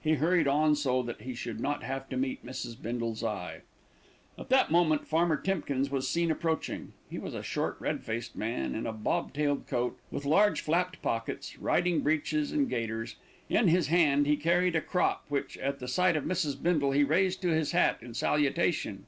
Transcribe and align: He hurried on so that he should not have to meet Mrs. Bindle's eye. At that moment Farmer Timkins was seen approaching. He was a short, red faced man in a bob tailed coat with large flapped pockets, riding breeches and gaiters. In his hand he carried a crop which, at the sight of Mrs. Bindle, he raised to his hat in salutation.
He 0.00 0.14
hurried 0.14 0.48
on 0.48 0.74
so 0.74 1.02
that 1.02 1.20
he 1.20 1.34
should 1.34 1.60
not 1.60 1.82
have 1.82 2.08
to 2.08 2.16
meet 2.16 2.42
Mrs. 2.42 2.80
Bindle's 2.80 3.22
eye. 3.22 3.60
At 4.38 4.48
that 4.48 4.70
moment 4.70 5.06
Farmer 5.06 5.36
Timkins 5.36 5.90
was 5.90 6.08
seen 6.08 6.30
approaching. 6.30 6.94
He 7.10 7.18
was 7.18 7.34
a 7.34 7.42
short, 7.42 7.76
red 7.78 8.02
faced 8.02 8.34
man 8.36 8.74
in 8.74 8.86
a 8.86 8.92
bob 8.94 9.34
tailed 9.34 9.66
coat 9.66 9.98
with 10.10 10.24
large 10.24 10.62
flapped 10.62 11.02
pockets, 11.02 11.58
riding 11.58 12.00
breeches 12.00 12.52
and 12.52 12.70
gaiters. 12.70 13.16
In 13.50 13.68
his 13.68 13.88
hand 13.88 14.26
he 14.26 14.38
carried 14.38 14.76
a 14.76 14.80
crop 14.80 15.26
which, 15.28 15.58
at 15.58 15.78
the 15.78 15.88
sight 15.88 16.16
of 16.16 16.24
Mrs. 16.24 16.56
Bindle, 16.62 16.92
he 16.92 17.04
raised 17.04 17.42
to 17.42 17.48
his 17.48 17.72
hat 17.72 17.98
in 18.00 18.14
salutation. 18.14 19.04